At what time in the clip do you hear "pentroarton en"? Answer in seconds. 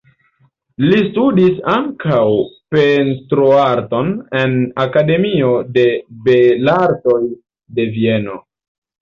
2.75-4.57